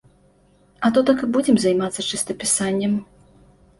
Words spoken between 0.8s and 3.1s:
А то так і будзем займацца чыстапісаннем.